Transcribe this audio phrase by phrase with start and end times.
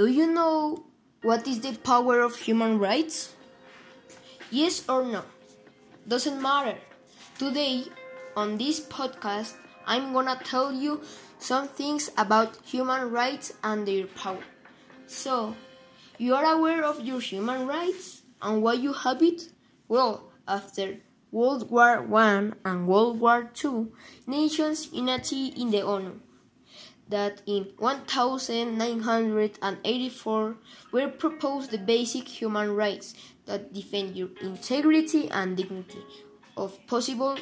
[0.00, 0.86] Do you know
[1.20, 3.34] what is the power of human rights?
[4.50, 5.24] Yes or no?
[6.08, 6.78] Doesn't matter.
[7.36, 7.84] Today,
[8.34, 11.02] on this podcast, I'm gonna tell you
[11.38, 14.40] some things about human rights and their power.
[15.06, 15.54] So,
[16.16, 19.52] you are aware of your human rights and why you have it?
[19.86, 20.96] Well, after
[21.30, 23.88] World War I and World War II,
[24.26, 26.20] nations united in the ONU
[27.10, 30.56] that in 1984
[30.92, 33.14] were proposed the basic human rights
[33.46, 36.02] that defend your integrity and dignity
[36.56, 37.36] of possible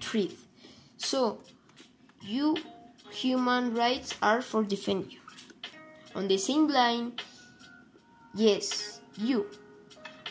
[0.00, 0.48] truth.
[0.96, 1.38] So,
[2.20, 2.56] you
[3.10, 5.20] human rights are for defend you.
[6.14, 7.14] On the same line,
[8.34, 9.46] yes, you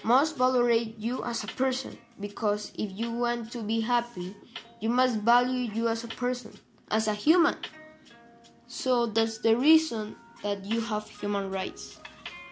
[0.04, 4.36] must valorate you as a person because if you want to be happy,
[4.80, 6.52] you must value you as a person,
[6.90, 7.56] as a human.
[8.72, 12.00] So that's the reason that you have human rights.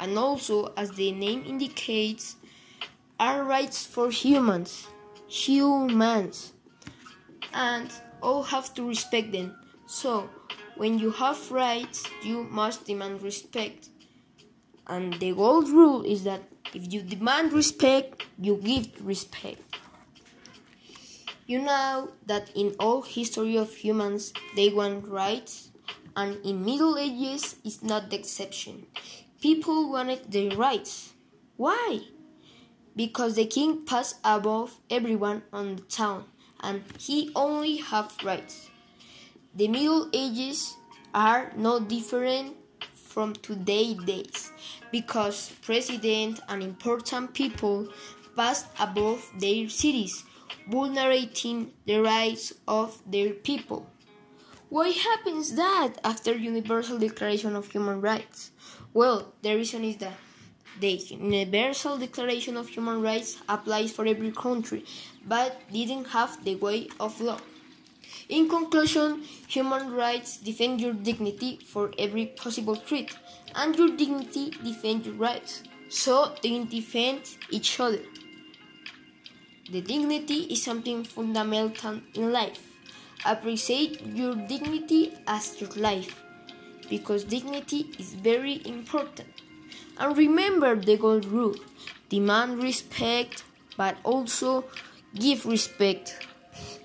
[0.02, 2.36] And also, as the name indicates,
[3.18, 4.86] are rights for humans,
[5.30, 6.52] humans,
[7.54, 7.90] and
[8.22, 9.56] all have to respect them.
[9.88, 10.30] So,
[10.76, 13.88] when you have rights, you must demand respect.
[14.88, 19.62] And the gold rule is that if you demand respect, you give respect.
[21.48, 25.70] You know that in all history of humans, they want rights,
[26.16, 28.86] and in Middle Ages is not the exception.
[29.42, 31.14] People wanted their rights.
[31.58, 32.02] Why?
[32.96, 36.26] Because the king passed above everyone on the town,
[36.62, 38.70] and he only have rights.
[39.56, 40.76] The Middle Ages
[41.14, 42.56] are no different
[42.94, 44.52] from today days
[44.92, 47.88] because president and important people
[48.36, 50.24] passed above their cities,
[50.70, 53.88] vulnerating the rights of their people.
[54.70, 58.52] Why happens that after Universal Declaration of Human Rights?
[58.94, 60.14] Well, the reason is that
[60.80, 64.86] the Universal Declaration of Human Rights applies for every country,
[65.26, 67.40] but didn't have the way of law.
[68.30, 73.18] In conclusion, human rights defend your dignity for every possible threat,
[73.56, 75.64] and your dignity defends your rights.
[75.90, 78.04] So they defend each other.
[79.72, 82.69] The dignity is something fundamental in life.
[83.26, 86.22] Appreciate your dignity as your life,
[86.90, 89.30] because dignity is very important.
[90.00, 91.56] And remember the gold rule
[92.10, 93.44] demand respect,
[93.78, 94.66] but also
[95.14, 96.26] give respect.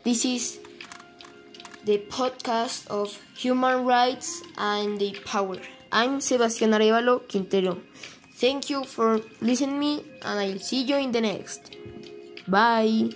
[0.05, 0.59] This is
[1.85, 5.57] the podcast of human rights and the power.
[5.93, 7.79] I'm Sebastián Arevalo Quintero.
[8.37, 11.77] Thank you for listening me and I'll see you in the next.
[12.49, 13.11] Bye.